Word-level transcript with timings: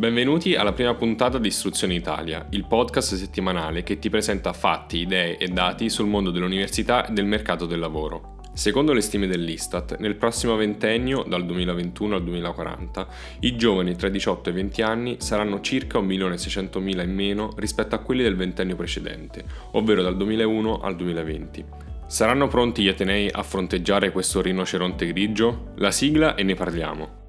Benvenuti 0.00 0.54
alla 0.54 0.72
prima 0.72 0.94
puntata 0.94 1.36
di 1.36 1.48
Istruzione 1.48 1.92
Italia, 1.92 2.46
il 2.52 2.64
podcast 2.64 3.16
settimanale 3.16 3.82
che 3.82 3.98
ti 3.98 4.08
presenta 4.08 4.54
fatti, 4.54 4.96
idee 4.96 5.36
e 5.36 5.48
dati 5.48 5.90
sul 5.90 6.06
mondo 6.06 6.30
dell'università 6.30 7.06
e 7.06 7.12
del 7.12 7.26
mercato 7.26 7.66
del 7.66 7.80
lavoro. 7.80 8.38
Secondo 8.54 8.94
le 8.94 9.02
stime 9.02 9.26
dell'Istat, 9.26 9.98
nel 9.98 10.16
prossimo 10.16 10.56
ventennio, 10.56 11.22
dal 11.28 11.44
2021 11.44 12.14
al 12.14 12.24
2040, 12.24 13.08
i 13.40 13.56
giovani 13.56 13.94
tra 13.94 14.08
i 14.08 14.10
18 14.10 14.48
e 14.48 14.52
i 14.52 14.54
20 14.54 14.80
anni 14.80 15.16
saranno 15.18 15.60
circa 15.60 15.98
1.600.000 15.98 17.04
in 17.04 17.14
meno 17.14 17.52
rispetto 17.56 17.94
a 17.94 17.98
quelli 17.98 18.22
del 18.22 18.36
ventennio 18.36 18.76
precedente, 18.76 19.44
ovvero 19.72 20.00
dal 20.00 20.16
2001 20.16 20.80
al 20.80 20.96
2020. 20.96 21.64
Saranno 22.06 22.48
pronti 22.48 22.82
gli 22.82 22.88
Atenei 22.88 23.28
a 23.30 23.42
fronteggiare 23.42 24.12
questo 24.12 24.40
rinoceronte 24.40 25.06
grigio? 25.08 25.72
La 25.76 25.90
sigla 25.90 26.36
e 26.36 26.42
ne 26.42 26.54
parliamo. 26.54 27.19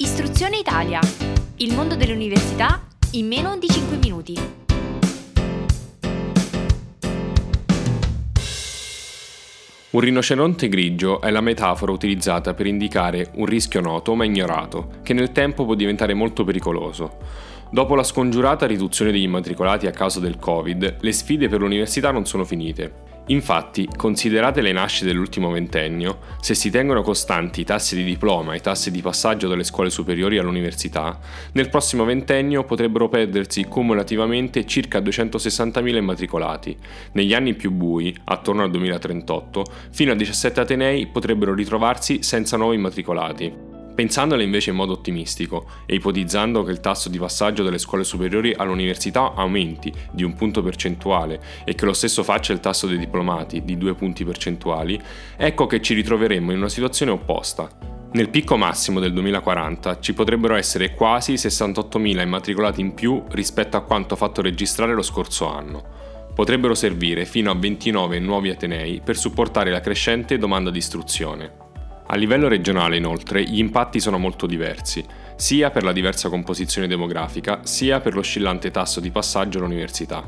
Istruzione 0.00 0.58
Italia. 0.58 1.00
Il 1.56 1.74
mondo 1.74 1.96
dell'università 1.96 2.86
in 3.12 3.26
meno 3.26 3.58
di 3.58 3.66
5 3.66 3.96
minuti. 3.96 4.38
Un 9.90 10.00
rinoceronte 10.00 10.68
grigio 10.68 11.20
è 11.20 11.32
la 11.32 11.40
metafora 11.40 11.90
utilizzata 11.90 12.54
per 12.54 12.66
indicare 12.66 13.32
un 13.34 13.46
rischio 13.46 13.80
noto 13.80 14.14
ma 14.14 14.24
ignorato, 14.24 15.00
che 15.02 15.14
nel 15.14 15.32
tempo 15.32 15.64
può 15.64 15.74
diventare 15.74 16.14
molto 16.14 16.44
pericoloso. 16.44 17.16
Dopo 17.68 17.96
la 17.96 18.04
scongiurata 18.04 18.66
riduzione 18.66 19.10
degli 19.10 19.22
immatricolati 19.22 19.88
a 19.88 19.90
causa 19.90 20.20
del 20.20 20.38
Covid, 20.38 20.98
le 21.00 21.12
sfide 21.12 21.48
per 21.48 21.58
l'università 21.58 22.12
non 22.12 22.24
sono 22.24 22.44
finite. 22.44 23.07
Infatti, 23.30 23.86
considerate 23.94 24.62
le 24.62 24.72
nascite 24.72 25.06
dell'ultimo 25.06 25.50
ventennio, 25.50 26.20
se 26.40 26.54
si 26.54 26.70
tengono 26.70 27.02
costanti 27.02 27.60
i 27.60 27.64
tassi 27.64 27.94
di 27.94 28.02
diploma 28.02 28.54
e 28.54 28.56
i 28.56 28.60
tassi 28.60 28.90
di 28.90 29.02
passaggio 29.02 29.48
dalle 29.48 29.64
scuole 29.64 29.90
superiori 29.90 30.38
all'università, 30.38 31.18
nel 31.52 31.68
prossimo 31.68 32.06
ventennio 32.06 32.64
potrebbero 32.64 33.08
perdersi 33.08 33.64
cumulativamente 33.64 34.64
circa 34.64 35.00
260.000 35.00 35.96
immatricolati. 35.96 36.74
Negli 37.12 37.34
anni 37.34 37.52
più 37.52 37.70
bui, 37.70 38.16
attorno 38.24 38.62
al 38.62 38.70
2038, 38.70 39.64
fino 39.90 40.12
a 40.12 40.14
17 40.14 40.60
Atenei 40.60 41.06
potrebbero 41.08 41.52
ritrovarsi 41.52 42.22
senza 42.22 42.56
nuovi 42.56 42.76
immatricolati. 42.76 43.67
Pensandole 43.98 44.44
invece 44.44 44.70
in 44.70 44.76
modo 44.76 44.92
ottimistico 44.92 45.66
e 45.84 45.96
ipotizzando 45.96 46.62
che 46.62 46.70
il 46.70 46.78
tasso 46.78 47.08
di 47.08 47.18
passaggio 47.18 47.64
delle 47.64 47.78
scuole 47.78 48.04
superiori 48.04 48.54
all'università 48.56 49.34
aumenti 49.34 49.92
di 50.12 50.22
un 50.22 50.34
punto 50.34 50.62
percentuale 50.62 51.42
e 51.64 51.74
che 51.74 51.84
lo 51.84 51.92
stesso 51.92 52.22
faccia 52.22 52.52
il 52.52 52.60
tasso 52.60 52.86
dei 52.86 52.96
diplomati 52.96 53.64
di 53.64 53.76
due 53.76 53.96
punti 53.96 54.24
percentuali, 54.24 55.02
ecco 55.36 55.66
che 55.66 55.82
ci 55.82 55.94
ritroveremmo 55.94 56.52
in 56.52 56.58
una 56.58 56.68
situazione 56.68 57.10
opposta. 57.10 57.68
Nel 58.12 58.28
picco 58.28 58.56
massimo 58.56 59.00
del 59.00 59.12
2040 59.12 59.98
ci 59.98 60.14
potrebbero 60.14 60.54
essere 60.54 60.94
quasi 60.94 61.32
68.000 61.32 62.20
immatricolati 62.20 62.80
in 62.80 62.94
più 62.94 63.24
rispetto 63.30 63.76
a 63.76 63.82
quanto 63.82 64.14
fatto 64.14 64.42
registrare 64.42 64.94
lo 64.94 65.02
scorso 65.02 65.48
anno. 65.48 65.82
Potrebbero 66.36 66.76
servire 66.76 67.24
fino 67.24 67.50
a 67.50 67.56
29 67.56 68.20
nuovi 68.20 68.50
atenei 68.50 69.00
per 69.04 69.16
supportare 69.16 69.72
la 69.72 69.80
crescente 69.80 70.38
domanda 70.38 70.70
di 70.70 70.78
istruzione. 70.78 71.66
A 72.10 72.16
livello 72.16 72.48
regionale, 72.48 72.96
inoltre, 72.96 73.42
gli 73.42 73.58
impatti 73.58 74.00
sono 74.00 74.16
molto 74.16 74.46
diversi, 74.46 75.04
sia 75.36 75.70
per 75.70 75.82
la 75.82 75.92
diversa 75.92 76.30
composizione 76.30 76.86
demografica, 76.86 77.60
sia 77.64 78.00
per 78.00 78.14
l'oscillante 78.14 78.70
tasso 78.70 78.98
di 78.98 79.10
passaggio 79.10 79.58
all'università. 79.58 80.26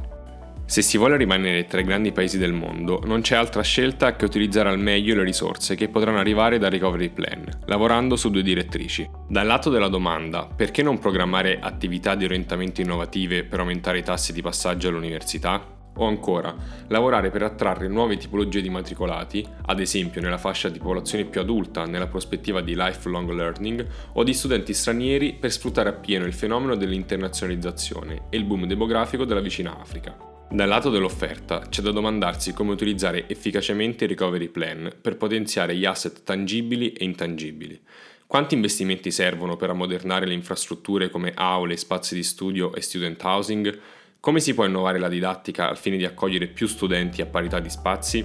Se 0.66 0.82
si 0.82 0.98
vuole 0.98 1.16
rimanere 1.16 1.64
tra 1.64 1.80
i 1.80 1.84
grandi 1.84 2.12
paesi 2.12 2.36
del 2.36 2.52
mondo, 2.52 3.00
non 3.06 3.22
c'è 3.22 3.34
altra 3.34 3.62
scelta 3.62 4.14
che 4.14 4.26
utilizzare 4.26 4.68
al 4.68 4.78
meglio 4.78 5.14
le 5.14 5.24
risorse 5.24 5.74
che 5.74 5.88
potranno 5.88 6.18
arrivare 6.18 6.58
dal 6.58 6.70
Recovery 6.70 7.08
Plan, 7.08 7.44
lavorando 7.64 8.14
su 8.14 8.28
due 8.28 8.42
direttrici. 8.42 9.08
Dal 9.26 9.46
lato 9.46 9.70
della 9.70 9.88
domanda, 9.88 10.46
perché 10.54 10.82
non 10.82 10.98
programmare 10.98 11.58
attività 11.60 12.14
di 12.14 12.26
orientamento 12.26 12.82
innovative 12.82 13.42
per 13.44 13.58
aumentare 13.58 14.00
i 14.00 14.04
tassi 14.04 14.34
di 14.34 14.42
passaggio 14.42 14.88
all'università? 14.88 15.79
O 16.00 16.06
ancora, 16.06 16.56
lavorare 16.88 17.28
per 17.28 17.42
attrarre 17.42 17.86
nuove 17.86 18.16
tipologie 18.16 18.62
di 18.62 18.70
matricolati, 18.70 19.46
ad 19.66 19.80
esempio 19.80 20.22
nella 20.22 20.38
fascia 20.38 20.70
di 20.70 20.78
popolazione 20.78 21.26
più 21.26 21.42
adulta 21.42 21.84
nella 21.84 22.06
prospettiva 22.06 22.62
di 22.62 22.74
lifelong 22.74 23.28
learning, 23.30 23.86
o 24.14 24.22
di 24.22 24.32
studenti 24.32 24.72
stranieri 24.72 25.34
per 25.34 25.52
sfruttare 25.52 25.90
appieno 25.90 26.24
il 26.24 26.32
fenomeno 26.32 26.74
dell'internazionalizzazione 26.74 28.22
e 28.30 28.38
il 28.38 28.44
boom 28.44 28.64
demografico 28.64 29.26
della 29.26 29.40
vicina 29.40 29.78
Africa. 29.78 30.16
Dal 30.50 30.68
lato 30.68 30.88
dell'offerta 30.88 31.66
c'è 31.68 31.82
da 31.82 31.90
domandarsi 31.90 32.54
come 32.54 32.72
utilizzare 32.72 33.28
efficacemente 33.28 34.04
il 34.04 34.10
recovery 34.10 34.48
plan 34.48 34.90
per 34.98 35.18
potenziare 35.18 35.76
gli 35.76 35.84
asset 35.84 36.22
tangibili 36.24 36.92
e 36.92 37.04
intangibili. 37.04 37.78
Quanti 38.26 38.54
investimenti 38.54 39.10
servono 39.10 39.56
per 39.56 39.68
ammodernare 39.68 40.24
le 40.24 40.34
infrastrutture 40.34 41.10
come 41.10 41.32
aule, 41.34 41.76
spazi 41.76 42.14
di 42.14 42.22
studio 42.22 42.72
e 42.72 42.80
student 42.80 43.22
housing? 43.22 43.78
Come 44.20 44.40
si 44.40 44.52
può 44.52 44.66
innovare 44.66 44.98
la 44.98 45.08
didattica 45.08 45.70
al 45.70 45.78
fine 45.78 45.96
di 45.96 46.04
accogliere 46.04 46.46
più 46.46 46.66
studenti 46.66 47.22
a 47.22 47.26
parità 47.26 47.58
di 47.58 47.70
spazi? 47.70 48.22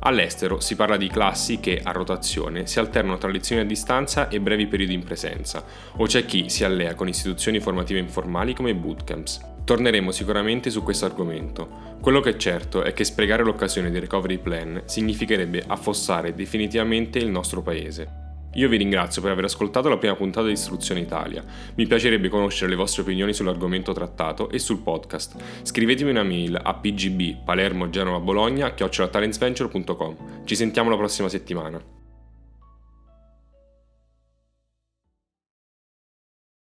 All'estero 0.00 0.60
si 0.60 0.76
parla 0.76 0.98
di 0.98 1.08
classi 1.08 1.60
che, 1.60 1.80
a 1.82 1.92
rotazione, 1.92 2.66
si 2.66 2.78
alternano 2.78 3.16
tra 3.16 3.30
lezioni 3.30 3.62
a 3.62 3.64
distanza 3.64 4.28
e 4.28 4.38
brevi 4.38 4.66
periodi 4.66 4.92
in 4.92 5.02
presenza, 5.02 5.64
o 5.96 6.04
c'è 6.04 6.26
chi 6.26 6.50
si 6.50 6.62
allea 6.62 6.94
con 6.94 7.08
istituzioni 7.08 7.58
formative 7.58 7.98
informali 7.98 8.54
come 8.54 8.74
bootcamps. 8.74 9.40
Torneremo 9.64 10.10
sicuramente 10.10 10.68
su 10.68 10.82
questo 10.82 11.06
argomento. 11.06 11.96
Quello 12.02 12.20
che 12.20 12.30
è 12.30 12.36
certo 12.36 12.82
è 12.82 12.92
che 12.92 13.04
sprecare 13.04 13.42
l'occasione 13.42 13.90
del 13.90 14.02
recovery 14.02 14.36
plan 14.36 14.82
significherebbe 14.84 15.64
affossare 15.66 16.34
definitivamente 16.34 17.18
il 17.18 17.30
nostro 17.30 17.62
paese. 17.62 18.29
Io 18.54 18.68
vi 18.68 18.78
ringrazio 18.78 19.22
per 19.22 19.30
aver 19.30 19.44
ascoltato 19.44 19.88
la 19.88 19.96
prima 19.96 20.16
puntata 20.16 20.46
di 20.46 20.52
Istruzione 20.52 21.00
Italia. 21.00 21.44
Mi 21.76 21.86
piacerebbe 21.86 22.28
conoscere 22.28 22.70
le 22.70 22.76
vostre 22.76 23.02
opinioni 23.02 23.32
sull'argomento 23.32 23.92
trattato 23.92 24.50
e 24.50 24.58
sul 24.58 24.78
podcast. 24.78 25.36
Scrivetemi 25.62 26.10
una 26.10 26.24
mail 26.24 26.58
a 26.60 26.74
pgb 26.74 27.44
palermo 27.44 27.90
genova 27.90 28.18
bologna. 28.18 28.74
Ci 28.74 30.56
sentiamo 30.56 30.90
la 30.90 30.96
prossima 30.96 31.28
settimana. 31.28 31.99